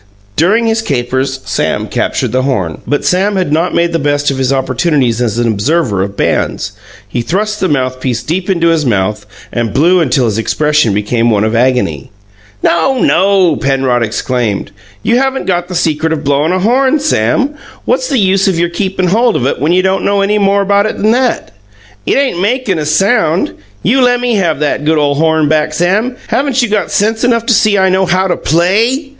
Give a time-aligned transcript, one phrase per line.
[0.35, 2.81] During his capers, Sam captured the horn.
[2.87, 6.71] But Sam had not made the best of his opportunities as an observer of bands;
[7.07, 11.43] he thrust the mouthpiece deep into his mouth, and blew until his expression became one
[11.43, 12.09] of agony.
[12.63, 14.71] "No, no!" Penrod exclaimed.
[15.03, 17.51] "You haven't got the secret of blowin' a horn, Sam.
[17.85, 20.87] What's the use your keepin' hold of it, when you don't know any more about
[20.87, 21.51] it 'n that?
[22.07, 23.53] It ain't makin' a sound!
[23.83, 26.15] You lemme have that good ole horn back, Sam.
[26.29, 29.09] Haven't you got sense enough to see I know how to PLAY?"